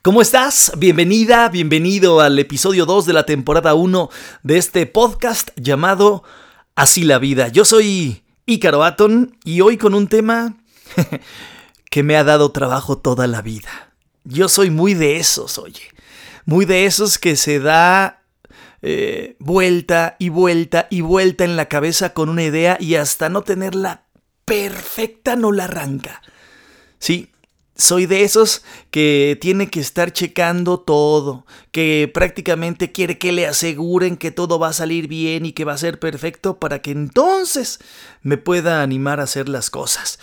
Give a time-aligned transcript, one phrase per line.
[0.00, 0.70] ¿Cómo estás?
[0.78, 4.08] Bienvenida, bienvenido al episodio 2 de la temporada 1
[4.44, 6.22] de este podcast llamado
[6.76, 7.48] Así la vida.
[7.48, 10.56] Yo soy Ícaro Aton y hoy con un tema
[11.90, 13.92] que me ha dado trabajo toda la vida.
[14.22, 15.82] Yo soy muy de esos, oye.
[16.44, 18.22] Muy de esos que se da
[18.82, 23.42] eh, vuelta y vuelta y vuelta en la cabeza con una idea y hasta no
[23.42, 24.04] tenerla
[24.44, 26.22] perfecta no la arranca.
[27.00, 27.32] Sí,
[27.78, 34.16] soy de esos que tiene que estar checando todo, que prácticamente quiere que le aseguren
[34.16, 37.78] que todo va a salir bien y que va a ser perfecto para que entonces
[38.20, 40.18] me pueda animar a hacer las cosas.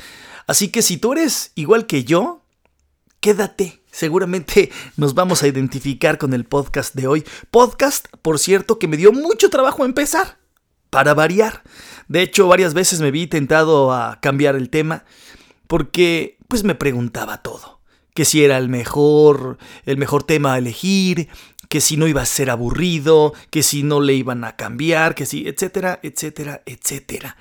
[0.47, 2.41] Así que si tú eres igual que yo,
[3.21, 3.81] quédate.
[3.89, 7.23] Seguramente nos vamos a identificar con el podcast de hoy.
[7.51, 10.37] Podcast, por cierto, que me dio mucho trabajo empezar,
[10.89, 11.63] para variar.
[12.09, 15.05] De hecho, varias veces me vi tentado a cambiar el tema
[15.67, 17.81] porque pues me preguntaba todo,
[18.13, 21.29] que si era el mejor, el mejor tema a elegir,
[21.69, 25.25] que si no iba a ser aburrido, que si no le iban a cambiar, que
[25.25, 27.37] si, etcétera, etcétera, etcétera.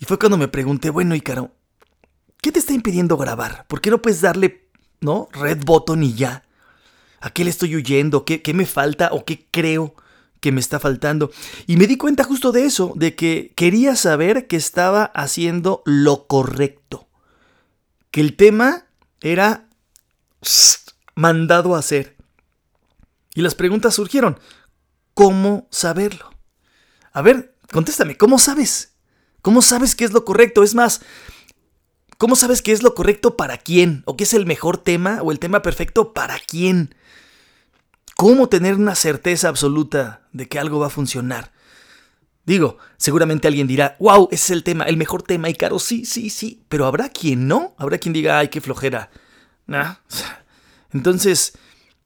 [0.00, 1.52] Y fue cuando me pregunté, bueno, Ícaro,
[2.40, 3.66] ¿qué te está impidiendo grabar?
[3.66, 4.68] ¿Por qué no puedes darle,
[5.00, 6.44] no, red button y ya?
[7.20, 8.24] ¿A qué le estoy huyendo?
[8.24, 9.94] ¿Qué, qué me falta o qué creo?
[10.38, 11.32] que me está faltando.
[11.66, 16.26] Y me di cuenta justo de eso, de que quería saber que estaba haciendo lo
[16.26, 17.05] correcto
[18.16, 18.86] que el tema
[19.20, 19.68] era
[21.16, 22.16] mandado a hacer.
[23.34, 24.40] Y las preguntas surgieron.
[25.12, 26.30] ¿Cómo saberlo?
[27.12, 28.94] A ver, contéstame, ¿cómo sabes?
[29.42, 30.62] ¿Cómo sabes qué es lo correcto?
[30.62, 31.02] Es más,
[32.16, 34.02] ¿cómo sabes qué es lo correcto para quién?
[34.06, 36.94] ¿O qué es el mejor tema o el tema perfecto para quién?
[38.16, 41.52] ¿Cómo tener una certeza absoluta de que algo va a funcionar?
[42.46, 46.04] Digo, seguramente alguien dirá, wow, ese es el tema, el mejor tema, y caro, sí,
[46.04, 49.10] sí, sí, pero habrá quien no, habrá quien diga, ay, qué flojera.
[50.92, 51.58] Entonces,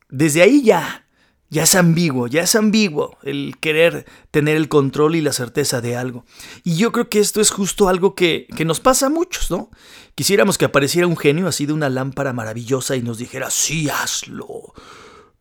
[0.09, 1.07] desde ahí ya,
[1.51, 5.97] ya es ambiguo, ya es ambiguo el querer tener el control y la certeza de
[5.97, 6.25] algo.
[6.65, 9.71] Y yo creo que esto es justo algo que, que nos pasa a muchos, ¿no?
[10.15, 14.73] Quisiéramos que apareciera un genio así de una lámpara maravillosa y nos dijera, sí, hazlo.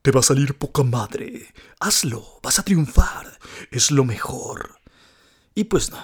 [0.02, 1.54] Te va a salir poca madre.
[1.80, 3.40] Hazlo, vas a triunfar.
[3.72, 4.79] Es lo mejor.
[5.60, 5.98] Y pues no.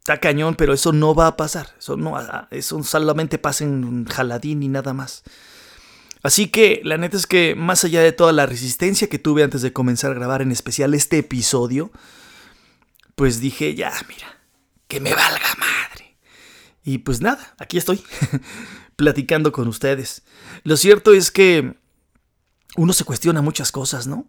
[0.00, 1.76] Está cañón, pero eso no va a pasar.
[1.78, 2.18] Eso, no,
[2.50, 5.22] eso solamente pasa en jaladín y nada más.
[6.24, 9.62] Así que la neta es que más allá de toda la resistencia que tuve antes
[9.62, 11.92] de comenzar a grabar en especial este episodio,
[13.14, 14.40] pues dije, ya, mira,
[14.88, 16.16] que me valga madre.
[16.82, 18.02] Y pues nada, aquí estoy,
[18.96, 20.24] platicando con ustedes.
[20.64, 21.76] Lo cierto es que
[22.76, 24.26] uno se cuestiona muchas cosas, ¿no?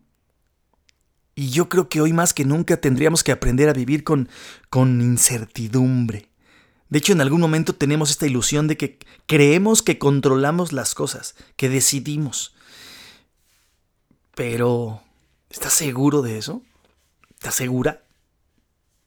[1.40, 4.28] Y yo creo que hoy más que nunca tendríamos que aprender a vivir con,
[4.70, 6.28] con incertidumbre.
[6.90, 11.36] De hecho, en algún momento tenemos esta ilusión de que creemos que controlamos las cosas,
[11.56, 12.54] que decidimos.
[14.36, 15.02] Pero,
[15.50, 16.62] ¿estás seguro de eso?
[17.30, 18.04] ¿Estás segura?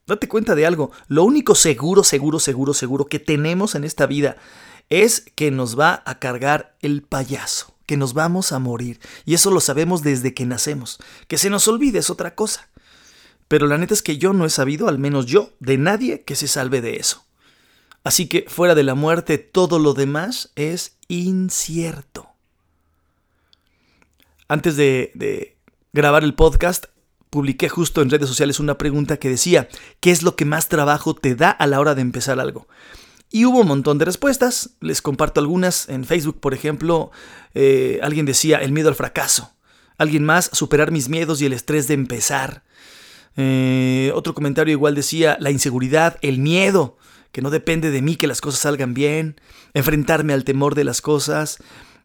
[0.06, 0.90] Date cuenta de algo.
[1.08, 4.38] Lo único seguro, seguro, seguro, seguro que tenemos en esta vida
[4.88, 9.00] es que nos va a cargar el payaso que nos vamos a morir.
[9.24, 10.98] Y eso lo sabemos desde que nacemos.
[11.28, 12.68] Que se nos olvide es otra cosa.
[13.48, 16.36] Pero la neta es que yo no he sabido, al menos yo, de nadie que
[16.36, 17.24] se salve de eso.
[18.04, 22.30] Así que fuera de la muerte, todo lo demás es incierto.
[24.48, 25.56] Antes de, de
[25.92, 26.86] grabar el podcast,
[27.30, 29.68] publiqué justo en redes sociales una pregunta que decía,
[30.00, 32.66] ¿qué es lo que más trabajo te da a la hora de empezar algo?
[33.34, 35.88] Y hubo un montón de respuestas, les comparto algunas.
[35.88, 37.10] En Facebook, por ejemplo,
[37.54, 39.54] eh, alguien decía el miedo al fracaso.
[39.96, 42.62] Alguien más, superar mis miedos y el estrés de empezar.
[43.38, 46.98] Eh, otro comentario igual decía la inseguridad, el miedo,
[47.32, 49.40] que no depende de mí que las cosas salgan bien.
[49.72, 51.56] Enfrentarme al temor de las cosas.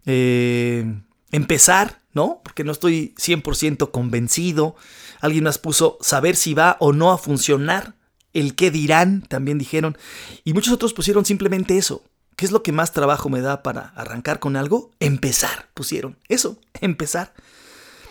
[0.05, 0.85] Eh,
[1.33, 2.39] empezar, ¿no?
[2.41, 4.77] Porque no estoy 100% convencido.
[5.19, 7.96] Alguien más puso saber si va o no a funcionar
[8.39, 9.97] el qué dirán, también dijeron.
[10.43, 12.03] Y muchos otros pusieron simplemente eso.
[12.35, 14.91] ¿Qué es lo que más trabajo me da para arrancar con algo?
[14.99, 16.17] Empezar, pusieron.
[16.27, 17.33] Eso, empezar.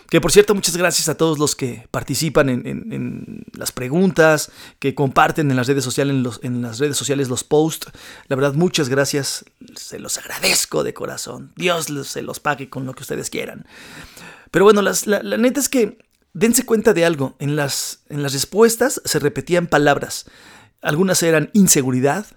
[0.09, 5.51] Que por cierto, muchas gracias a todos los que participan en, las preguntas, que comparten
[5.51, 7.91] en las redes sociales, en, los, en, las redes sociales los posts.
[8.27, 9.43] La verdad, muchas gracias.
[9.75, 11.51] Se los agradezco de corazón.
[11.57, 13.65] Dios se los pague con lo que ustedes quieran.
[14.49, 15.97] Pero bueno, la, la neta es que
[16.37, 20.29] dense cuenta de algo, en las, en las respuestas se repetían palabras.
[20.81, 22.27] Algunas eran inseguridad,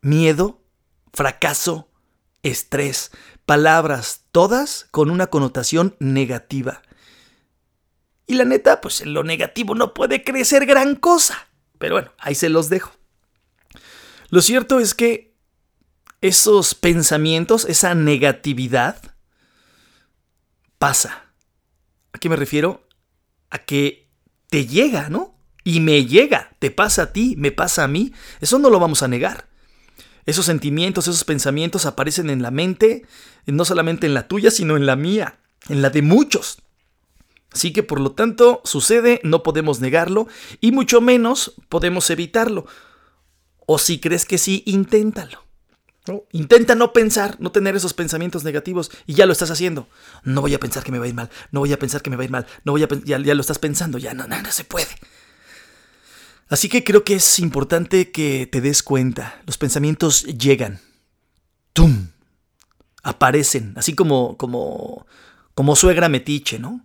[0.00, 0.62] miedo,
[1.12, 1.90] fracaso,
[2.44, 3.10] estrés,
[3.44, 6.82] palabras, todas con una connotación negativa.
[8.28, 11.48] Y la neta, pues en lo negativo no puede crecer gran cosa.
[11.78, 12.92] Pero bueno, ahí se los dejo.
[14.30, 15.34] Lo cierto es que
[16.20, 19.16] esos pensamientos, esa negatividad,
[20.78, 21.24] pasa.
[22.12, 22.87] ¿A qué me refiero?
[23.50, 24.08] A que
[24.48, 25.34] te llega, ¿no?
[25.64, 28.12] Y me llega, te pasa a ti, me pasa a mí.
[28.40, 29.48] Eso no lo vamos a negar.
[30.24, 33.06] Esos sentimientos, esos pensamientos aparecen en la mente,
[33.46, 36.62] no solamente en la tuya, sino en la mía, en la de muchos.
[37.52, 40.28] Así que por lo tanto sucede, no podemos negarlo
[40.60, 42.66] y mucho menos podemos evitarlo.
[43.66, 45.47] O si crees que sí, inténtalo.
[46.32, 49.88] Intenta no pensar, no tener esos pensamientos negativos y ya lo estás haciendo.
[50.24, 52.10] No voy a pensar que me va a ir mal, no voy a pensar que
[52.10, 54.26] me va a ir mal, no voy a ya, ya lo estás pensando, ya no,
[54.26, 54.88] no, se puede.
[56.48, 59.40] Así que creo que es importante que te des cuenta.
[59.46, 60.80] Los pensamientos llegan.
[61.74, 62.08] ¡Tum!
[63.02, 65.06] Aparecen, así como, como,
[65.54, 66.84] como suegra metiche, ¿no?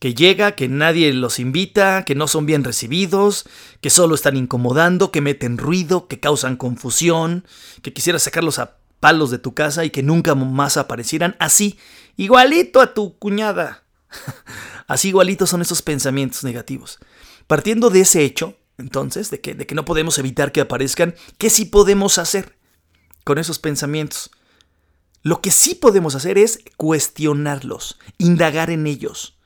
[0.00, 3.44] Que llega, que nadie los invita, que no son bien recibidos,
[3.82, 7.44] que solo están incomodando, que meten ruido, que causan confusión,
[7.82, 11.78] que quisieras sacarlos a palos de tu casa y que nunca más aparecieran así,
[12.16, 13.84] igualito a tu cuñada.
[14.86, 16.98] así igualitos son esos pensamientos negativos.
[17.46, 21.50] Partiendo de ese hecho, entonces, de que, de que no podemos evitar que aparezcan, ¿qué
[21.50, 22.56] sí podemos hacer
[23.24, 24.30] con esos pensamientos?
[25.22, 29.36] Lo que sí podemos hacer es cuestionarlos, indagar en ellos.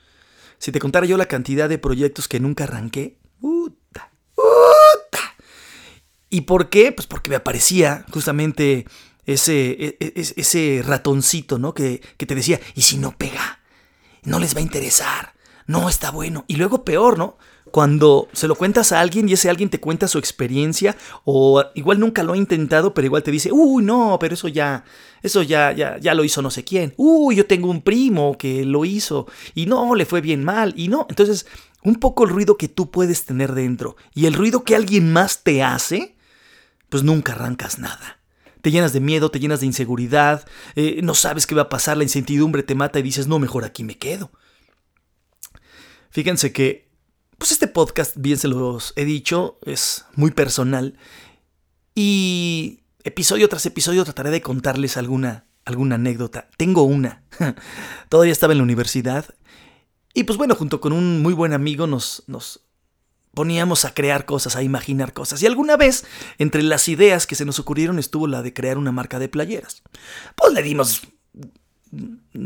[0.64, 5.20] Si te contara yo la cantidad de proyectos que nunca arranqué, puta, puta.
[6.30, 6.90] ¿Y por qué?
[6.90, 8.86] Pues porque me aparecía justamente
[9.26, 11.74] ese, e, e, ese ratoncito, ¿no?
[11.74, 13.60] Que, que te decía, ¿y si no pega?
[14.22, 15.33] No les va a interesar,
[15.66, 16.44] no está bueno.
[16.48, 17.36] Y luego peor, ¿no?
[17.74, 21.98] cuando se lo cuentas a alguien y ese alguien te cuenta su experiencia o igual
[21.98, 24.84] nunca lo ha intentado, pero igual te dice, uy, no, pero eso ya,
[25.24, 26.94] eso ya, ya, ya lo hizo no sé quién.
[26.96, 29.26] Uy, yo tengo un primo que lo hizo
[29.56, 31.08] y no, le fue bien mal y no.
[31.10, 31.46] Entonces,
[31.82, 35.42] un poco el ruido que tú puedes tener dentro y el ruido que alguien más
[35.42, 36.14] te hace,
[36.90, 38.20] pues nunca arrancas nada.
[38.62, 40.46] Te llenas de miedo, te llenas de inseguridad,
[40.76, 43.64] eh, no sabes qué va a pasar, la incertidumbre te mata y dices, no, mejor
[43.64, 44.30] aquí me quedo.
[46.14, 46.88] Fíjense que
[47.38, 50.96] pues este podcast, bien se los he dicho, es muy personal.
[51.92, 56.48] Y episodio tras episodio trataré de contarles alguna, alguna anécdota.
[56.56, 57.24] Tengo una.
[58.08, 59.24] Todavía estaba en la universidad.
[60.14, 62.60] Y pues bueno, junto con un muy buen amigo nos, nos
[63.34, 65.42] poníamos a crear cosas, a imaginar cosas.
[65.42, 66.06] Y alguna vez,
[66.38, 69.82] entre las ideas que se nos ocurrieron, estuvo la de crear una marca de playeras.
[70.36, 71.02] Pues le dimos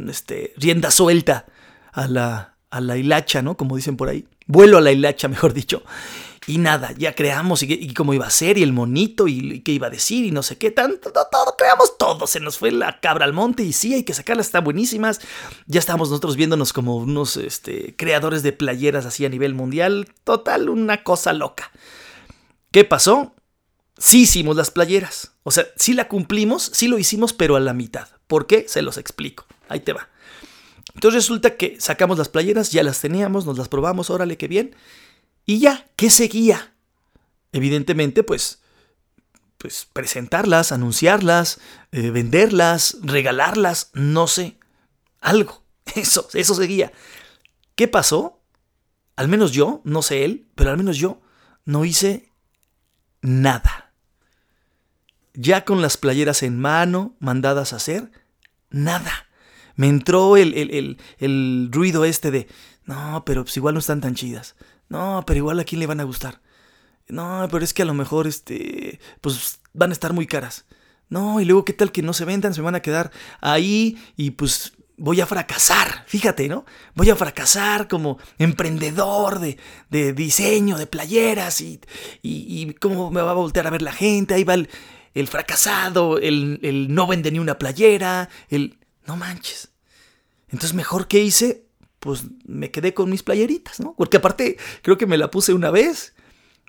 [0.08, 1.44] este, rienda suelta
[1.92, 3.56] a la, a la hilacha, ¿no?
[3.56, 5.84] Como dicen por ahí vuelo a la hilacha, mejor dicho.
[6.46, 9.88] Y nada, ya creamos y, cómo iba a ser y el monito y, qué iba
[9.88, 12.26] a decir y no sé qué, tanto, todo, creamos todo.
[12.26, 15.20] Se nos fue la cabra al monte y sí, hay que sacarlas, están buenísimas.
[15.66, 20.08] Ya estábamos nosotros viéndonos como unos este, creadores de playeras así a nivel mundial.
[20.24, 21.70] Total, una cosa loca.
[22.70, 23.34] ¿Qué pasó?
[23.98, 25.32] Sí hicimos las playeras.
[25.42, 28.08] O sea, sí la cumplimos, sí lo hicimos, pero a la mitad.
[28.26, 28.66] ¿Por qué?
[28.68, 29.44] Se los explico.
[29.68, 30.08] Ahí te va.
[30.98, 34.74] Entonces resulta que sacamos las playeras, ya las teníamos, nos las probamos, órale, qué bien.
[35.46, 36.74] Y ya, ¿qué seguía?
[37.52, 38.62] Evidentemente, pues,
[39.58, 41.60] pues presentarlas, anunciarlas,
[41.92, 44.58] eh, venderlas, regalarlas, no sé,
[45.20, 45.62] algo.
[45.94, 46.90] Eso, eso seguía.
[47.76, 48.40] ¿Qué pasó?
[49.14, 51.20] Al menos yo, no sé él, pero al menos yo
[51.64, 52.32] no hice
[53.20, 53.92] nada.
[55.32, 58.10] Ya con las playeras en mano, mandadas a hacer,
[58.70, 59.27] nada
[59.78, 60.98] me entró el,
[61.70, 62.48] ruido este de,
[62.84, 64.56] no, pero pues igual no están tan chidas.
[64.88, 66.40] No, pero igual a quién le van a gustar.
[67.06, 70.66] No, pero es que a lo mejor, este, pues van a estar muy caras.
[71.08, 74.32] No, y luego qué tal que no se vendan, se van a quedar ahí y
[74.32, 76.64] pues voy a fracasar, fíjate, ¿no?
[76.96, 79.58] Voy a fracasar como emprendedor de,
[79.90, 81.80] de diseño, de playeras y,
[82.20, 84.68] y, cómo me va a voltear a ver la gente, ahí va el,
[85.14, 88.74] el fracasado, el, el no vende ni una playera, el...
[89.08, 89.70] No manches.
[90.50, 91.66] Entonces, mejor que hice,
[92.00, 93.94] pues me quedé con mis playeritas, ¿no?
[93.96, 96.14] Porque aparte, creo que me la puse una vez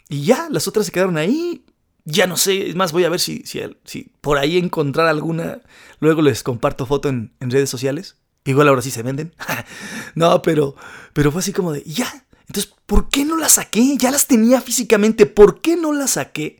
[0.09, 1.63] y ya, las otras se quedaron ahí.
[2.05, 5.61] Ya no sé, es más, voy a ver si, si, si por ahí encontrar alguna.
[5.99, 8.17] Luego les comparto foto en, redes sociales.
[8.45, 9.33] Igual ahora sí se venden.
[10.15, 10.75] no, pero,
[11.13, 12.25] pero fue así como de, ya.
[12.47, 13.97] Entonces, ¿por qué no las saqué?
[13.97, 15.27] Ya las tenía físicamente.
[15.27, 16.59] ¿Por qué no las saqué?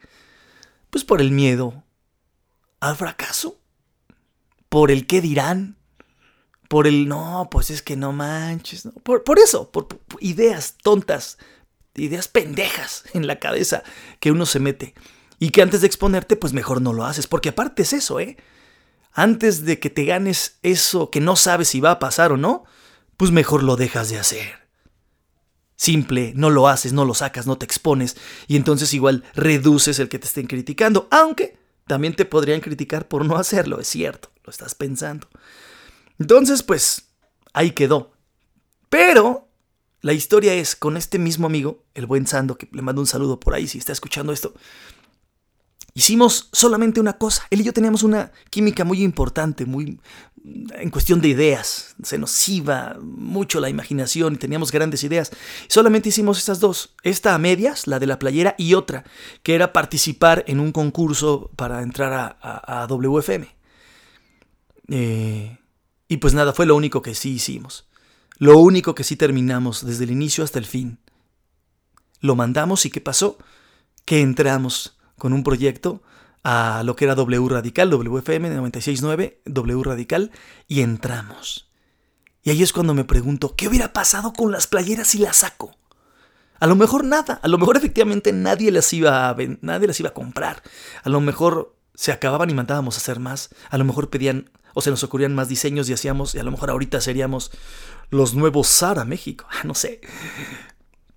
[0.92, 1.84] Pues por el miedo
[2.80, 3.60] al fracaso
[4.70, 5.76] por el qué dirán,
[6.70, 9.88] por el no, pues es que no manches, Por, eso, por,
[10.20, 11.40] ideas tontas,
[11.96, 13.84] ideas pendejas en la cabeza
[14.22, 14.94] que uno se mete.
[15.40, 18.38] Y que antes de exponerte, pues mejor no lo haces, porque aparte es eso, ¿eh?
[19.12, 22.66] Antes de que te ganes eso que no sabes si va a pasar o no,
[23.18, 24.70] pues mejor lo dejas de hacer.
[25.76, 28.16] Simple, no lo haces, no lo sacas, no te expones,
[28.48, 31.58] y entonces igual reduces el que te estén criticando, aunque
[31.88, 35.28] también te podrían criticar por no hacerlo, es cierto, lo estás pensando.
[36.20, 37.10] Entonces, pues,
[37.54, 38.12] ahí quedó.
[38.90, 39.48] Pero
[40.02, 43.40] la historia es con este mismo amigo, el buen Sando, que le mando un saludo
[43.40, 44.54] por ahí si está escuchando esto.
[45.94, 47.44] Hicimos solamente una cosa.
[47.50, 50.00] Él y yo teníamos una química muy importante, muy
[50.46, 51.96] en cuestión de ideas.
[52.04, 55.32] Se nos iba mucho la imaginación y teníamos grandes ideas.
[55.68, 56.96] Solamente hicimos estas dos.
[57.04, 59.04] Esta a medias, la de la playera, y otra,
[59.44, 63.48] que era participar en un concurso para entrar a, a, WFM.
[64.88, 65.59] Eh,
[66.10, 67.88] y pues nada, fue lo único que sí hicimos.
[68.40, 70.98] Lo único que sí terminamos desde el inicio hasta el fin.
[72.20, 73.38] Lo mandamos y ¿qué pasó?
[74.06, 76.02] Que entramos con un proyecto
[76.44, 80.32] a lo que era W Radical, WFM 969, W Radical,
[80.68, 81.70] y entramos.
[82.42, 85.76] Y ahí es cuando me pregunto, ¿qué hubiera pasado con las playeras si las saco?
[86.60, 90.10] A lo mejor nada, a lo mejor efectivamente nadie las iba a, nadie las iba
[90.10, 90.64] a comprar.
[91.04, 93.50] A lo mejor se acababan y mandábamos a hacer más.
[93.70, 96.52] A lo mejor pedían o se nos ocurrían más diseños y hacíamos, y a lo
[96.52, 97.52] mejor ahorita seríamos
[98.10, 100.00] los nuevos Sara México, no sé.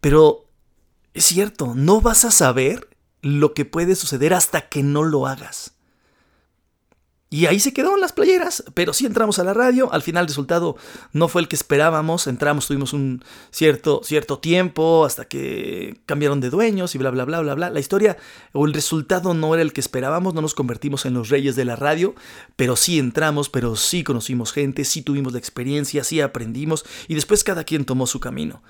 [0.01, 0.49] Pero
[1.15, 2.89] es cierto, no vas a saber
[3.21, 5.77] lo que puede suceder hasta que no lo hagas.
[7.33, 10.29] Y ahí se quedaron las playeras, pero sí entramos a la radio, al final el
[10.29, 10.77] resultado
[11.15, 16.51] no fue el que esperábamos, entramos, tuvimos un cierto, cierto tiempo hasta que cambiaron de
[16.51, 17.71] dueños y bla, bla, bla, bla, bla.
[17.71, 18.19] La historia
[18.53, 21.65] o el resultado no era el que esperábamos, no nos convertimos en los reyes de
[21.65, 22.15] la radio,
[22.55, 27.45] pero sí entramos, pero sí conocimos gente, sí tuvimos la experiencia, sí aprendimos y después
[27.45, 28.63] cada quien tomó su camino.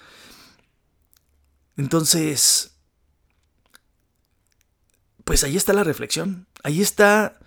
[1.76, 2.76] Entonces,
[5.24, 7.40] pues ahí está la reflexión, ahí está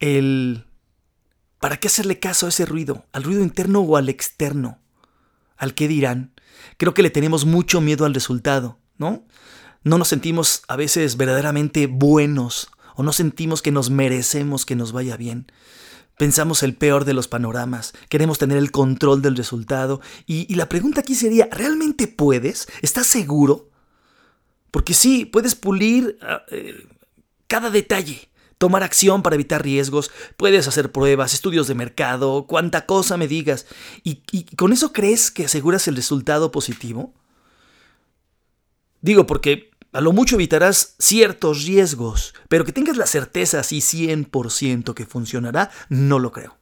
[0.00, 0.66] el...
[1.60, 3.06] ¿Para qué hacerle caso a ese ruido?
[3.12, 4.78] ¿Al ruido interno o al externo?
[5.56, 6.32] ¿Al qué dirán?
[6.76, 9.24] Creo que le tenemos mucho miedo al resultado, ¿no?
[9.82, 14.92] No nos sentimos a veces verdaderamente buenos o no sentimos que nos merecemos que nos
[14.92, 15.50] vaya bien.
[16.18, 20.68] Pensamos el peor de los panoramas, queremos tener el control del resultado y, y la
[20.68, 22.68] pregunta aquí sería, ¿realmente puedes?
[22.80, 23.70] ¿Estás seguro?
[24.70, 26.86] Porque sí, puedes pulir ah, eh,
[27.46, 33.16] cada detalle, tomar acción para evitar riesgos, puedes hacer pruebas, estudios de mercado, cuánta cosa
[33.16, 33.66] me digas.
[34.02, 37.14] ¿Y, con eso crees que aseguras el resultado positivo?
[39.00, 44.94] Digo, porque a lo mucho evitarás ciertos riesgos, pero que tengas la certeza así 100%
[44.94, 46.56] que funcionará, no lo creo.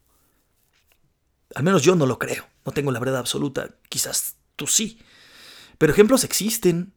[1.55, 4.99] Al menos yo no lo creo, no tengo la verdad absoluta, quizás tú sí.
[5.79, 6.93] Pero ejemplos existen.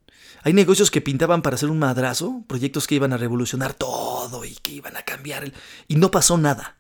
[0.47, 4.55] Hay negocios que pintaban para hacer un madrazo, proyectos que iban a revolucionar todo y
[4.55, 5.53] que iban a cambiar el...
[5.89, 6.77] y no pasó nada.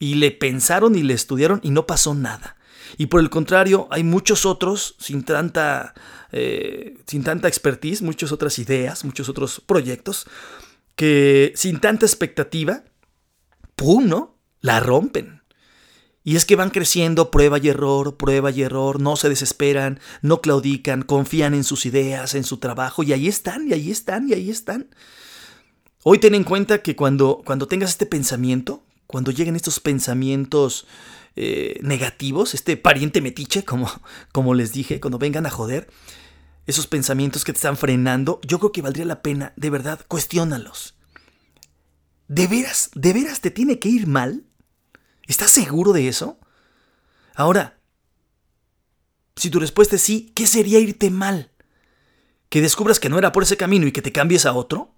[0.00, 2.56] Y le pensaron y le estudiaron y no pasó nada.
[2.98, 5.94] Y por el contrario, hay muchos otros sin tanta,
[6.32, 10.26] eh, sin tanta expertise, muchas otras ideas, muchos otros proyectos
[10.96, 12.82] que sin tanta expectativa,
[13.76, 14.08] ¡pum!
[14.08, 14.38] ¿no?
[14.60, 15.33] La rompen.
[16.26, 20.40] Y es que van creciendo prueba y error, prueba y error, no se desesperan, no
[20.40, 24.32] claudican, confían en sus ideas, en su trabajo, y ahí están, y ahí están, y
[24.32, 24.88] ahí están.
[26.02, 30.86] Hoy ten en cuenta que cuando, cuando tengas este pensamiento, cuando lleguen estos pensamientos
[31.36, 33.90] eh, negativos, este pariente metiche, como,
[34.32, 35.90] como les dije, cuando vengan a joder,
[36.66, 40.94] esos pensamientos que te están frenando, yo creo que valdría la pena, de verdad, cuestiónalos.
[42.28, 44.46] ¿De veras, de veras te tiene que ir mal?
[45.26, 46.38] ¿Estás seguro de eso?
[47.34, 47.80] Ahora,
[49.36, 51.50] si tu respuesta es sí, ¿qué sería irte mal?
[52.48, 54.94] ¿Que descubras que no era por ese camino y que te cambies a otro?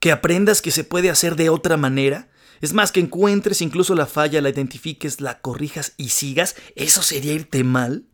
[0.00, 2.30] ¿Que aprendas que se puede hacer de otra manera?
[2.60, 6.56] Es más, que encuentres incluso la falla, la identifiques, la corrijas y sigas.
[6.76, 8.06] ¿Eso sería irte mal?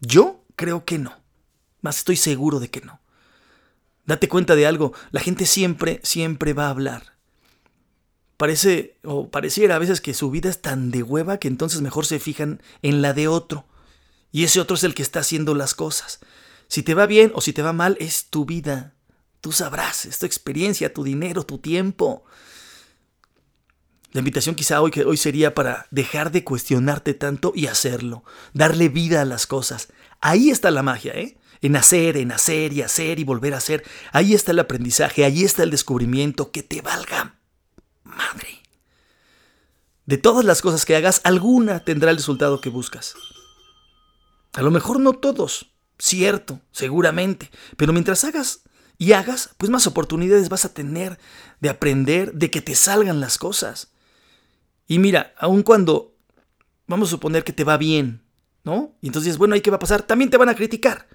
[0.00, 1.22] Yo creo que no.
[1.80, 3.00] Más estoy seguro de que no.
[4.04, 7.17] Date cuenta de algo, la gente siempre, siempre va a hablar.
[8.38, 12.06] Parece, o pareciera a veces que su vida es tan de hueva que entonces mejor
[12.06, 13.66] se fijan en la de otro.
[14.30, 16.20] Y ese otro es el que está haciendo las cosas.
[16.68, 18.94] Si te va bien o si te va mal, es tu vida.
[19.40, 22.24] Tú sabrás, es tu experiencia, tu dinero, tu tiempo.
[24.12, 28.88] La invitación quizá hoy, que hoy sería para dejar de cuestionarte tanto y hacerlo, darle
[28.88, 29.88] vida a las cosas.
[30.20, 31.38] Ahí está la magia, ¿eh?
[31.60, 33.82] En hacer, en hacer y hacer y volver a hacer.
[34.12, 37.37] Ahí está el aprendizaje, ahí está el descubrimiento que te valga
[38.08, 38.62] madre.
[40.06, 43.14] De todas las cosas que hagas, alguna tendrá el resultado que buscas.
[44.54, 48.62] A lo mejor no todos, cierto, seguramente, pero mientras hagas
[48.96, 51.18] y hagas, pues más oportunidades vas a tener
[51.60, 53.92] de aprender, de que te salgan las cosas.
[54.86, 56.16] Y mira, aun cuando
[56.86, 58.22] vamos a suponer que te va bien,
[58.64, 58.96] ¿no?
[59.00, 60.02] Y entonces, bueno, ¿y qué va a pasar?
[60.02, 61.06] También te van a criticar.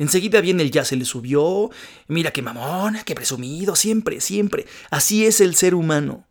[0.00, 1.70] Enseguida viene el ya se le subió,
[2.08, 4.64] mira qué mamona, qué presumido, siempre, siempre.
[4.88, 6.26] Así es el ser humano.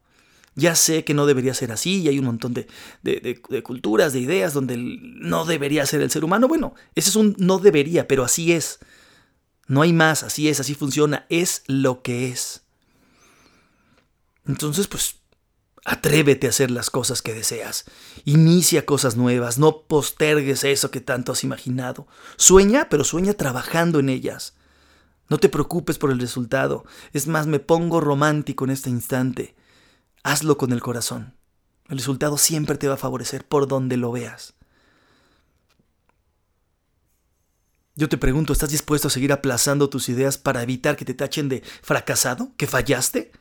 [0.56, 2.66] Ya sé que no debería ser así y hay un montón de,
[3.04, 6.48] de, culturas, de ideas donde no debería ser el ser humano.
[6.48, 8.80] Bueno, ese es un no debería, pero así es.
[9.68, 12.64] No hay más, así es, así funciona, es lo que es.
[14.48, 15.19] Entonces, pues,
[15.86, 17.86] atrévete a hacer las cosas que deseas.
[18.26, 22.08] Inicia cosas nuevas, no postergues eso que tanto has imaginado.
[22.38, 24.56] Sueña, pero sueña trabajando en ellas.
[25.30, 26.86] No te preocupes por el resultado.
[27.14, 29.56] Es más, me pongo romántico en este instante.
[30.24, 31.36] Hazlo con el corazón.
[31.88, 34.56] El resultado siempre te va a favorecer por donde lo veas.
[37.96, 41.50] Yo te pregunto, ¿estás dispuesto a seguir aplazando tus ideas para evitar que te tachen
[41.50, 42.54] de fracasado?
[42.56, 43.32] ¿Que fallaste?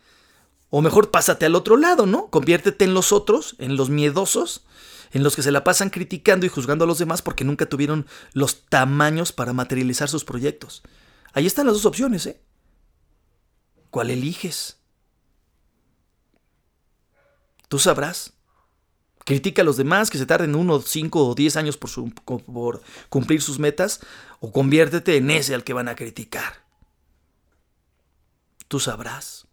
[0.70, 2.28] O mejor pásate al otro lado, ¿no?
[2.28, 4.64] Conviértete en los otros, en los miedosos,
[5.12, 8.06] en los que se la pasan criticando y juzgando a los demás porque nunca tuvieron
[8.34, 10.82] los tamaños para materializar sus proyectos.
[11.32, 12.42] Ahí están las dos opciones, ¿eh?
[13.90, 14.78] ¿Cuál eliges?
[17.68, 18.34] Tú sabrás.
[19.24, 21.90] Critica a los demás que se tarden uno, cinco o diez años por,
[22.44, 24.00] por cumplir sus metas
[24.40, 26.64] o conviértete en ese al que van a criticar.
[28.68, 29.47] Tú sabrás.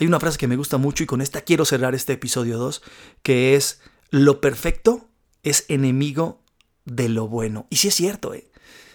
[0.00, 2.82] Hay una frase que me gusta mucho y con esta quiero cerrar este episodio 2,
[3.22, 5.06] que es, lo perfecto
[5.42, 6.40] es enemigo
[6.86, 7.66] de lo bueno.
[7.68, 8.50] Y sí es cierto, ¿eh?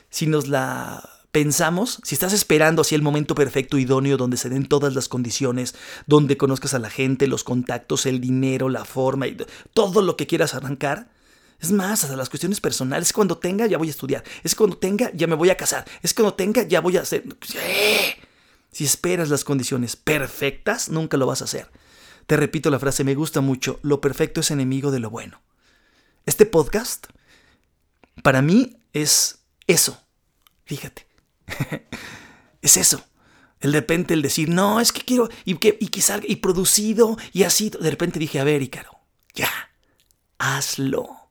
[0.09, 4.67] Si nos la pensamos, si estás esperando así el momento perfecto, idóneo, donde se den
[4.67, 5.75] todas las condiciones,
[6.07, 9.37] donde conozcas a la gente, los contactos, el dinero, la forma, y
[9.75, 11.11] todo lo que quieras arrancar,
[11.59, 14.77] es más, hasta las cuestiones personales, es cuando tenga ya voy a estudiar, es cuando
[14.77, 17.25] tenga ya me voy a casar, es cuando tenga ya voy a hacer...
[18.75, 21.71] Si esperas las condiciones perfectas, nunca lo vas a hacer.
[22.27, 25.41] Te repito la frase, me gusta mucho, lo perfecto es enemigo de lo bueno.
[26.25, 27.07] Este podcast,
[28.21, 29.97] para mí, es eso.
[30.65, 31.07] Fíjate,
[32.61, 33.01] es eso.
[33.61, 36.35] El de repente el decir, no, es que quiero, y que, y que salga, y
[36.35, 37.69] producido, y así.
[37.69, 38.99] De repente dije, a ver, Ícaro,
[39.33, 39.71] ya,
[40.37, 41.29] hazlo.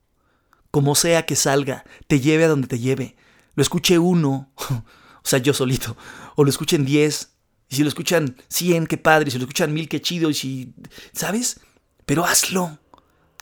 [0.71, 3.15] Como sea que salga, te lleve a donde te lleve.
[3.53, 4.83] Lo escuche uno, o
[5.21, 5.95] sea, yo solito,
[6.35, 7.34] o lo escuchen diez,
[7.69, 10.33] y si lo escuchan cien, qué padre, y si lo escuchan mil, qué chido, y
[10.33, 10.73] si,
[11.13, 11.59] ¿sabes?
[12.05, 12.79] Pero hazlo.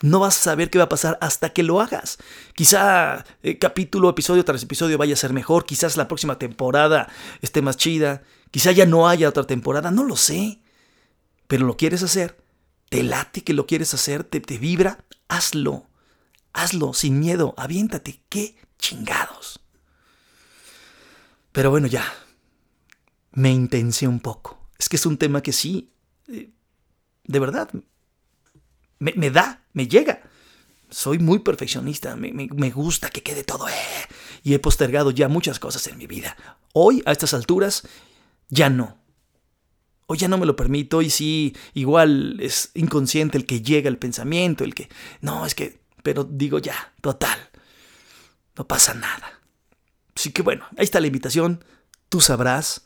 [0.02, 2.18] No vas a saber qué va a pasar hasta que lo hagas.
[2.56, 5.66] Quizá eh, capítulo, episodio tras episodio vaya a ser mejor.
[5.66, 7.08] Quizás la próxima temporada
[7.42, 8.22] esté más chida.
[8.52, 9.92] Quizá ya no haya otra temporada.
[9.92, 10.60] No lo sé.
[11.48, 12.38] Pero lo quieres hacer.
[12.90, 14.26] Te late que lo quieres hacer.
[14.26, 15.06] Te, te vibra.
[15.30, 15.88] Hazlo.
[16.52, 17.54] Hazlo sin miedo.
[17.56, 18.20] Aviéntate.
[18.28, 19.62] Qué chingados.
[21.54, 22.04] Pero bueno, ya.
[23.34, 24.70] Me intencié un poco.
[24.78, 25.92] Es que es un tema que sí.
[26.28, 26.50] Eh,
[27.26, 27.70] de verdad
[29.04, 30.22] me, da, me llega.
[30.90, 33.68] Soy muy perfeccionista, me, gusta que quede todo.
[33.68, 33.74] Eh,
[34.44, 36.38] y he postergado ya muchas cosas en mi vida.
[36.74, 37.88] Hoy, a estas alturas,
[38.50, 38.98] ya no.
[40.06, 43.98] Hoy ya no me lo permito y sí, igual es inconsciente el que llega el
[43.98, 44.90] pensamiento, el que...
[45.22, 45.82] No, es que...
[46.04, 47.40] Pero digo ya, total.
[48.58, 49.40] No pasa nada.
[50.16, 51.64] Así que bueno, ahí está la invitación.
[52.10, 52.86] Tú sabrás.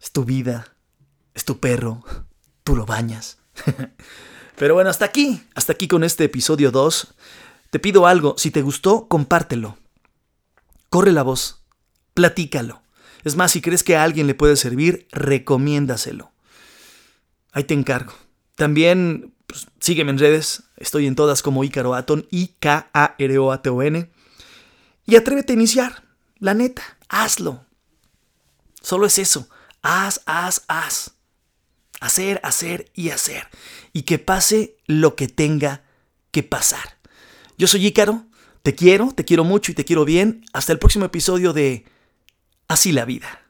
[0.00, 0.74] Es tu vida.
[1.34, 2.04] Es tu perro.
[2.64, 3.38] Tú lo bañas.
[4.56, 7.14] Pero bueno, hasta aquí, hasta aquí con este episodio 2.
[7.70, 9.76] Te pido algo, si te gustó, compártelo.
[10.88, 11.62] Corre la voz,
[12.14, 12.82] platícalo.
[13.24, 16.32] Es más, si crees que a alguien le puede servir, recomiéndaselo.
[17.52, 18.14] Ahí te encargo.
[18.54, 24.10] También pues, sígueme en redes, estoy en todas como Ícaro Aton, I-K-A-R-O-A-T-O-N.
[25.04, 26.04] Y atrévete a iniciar,
[26.38, 27.64] la neta, hazlo.
[28.80, 29.48] Solo es eso,
[29.86, 31.12] haz, haz, haz.
[32.00, 33.48] Hacer, hacer y hacer.
[33.92, 35.84] Y que pase lo que tenga
[36.30, 36.98] que pasar.
[37.56, 38.26] Yo soy Ícaro,
[38.62, 40.44] te quiero, te quiero mucho y te quiero bien.
[40.52, 41.86] Hasta el próximo episodio de
[42.68, 43.45] Así la vida.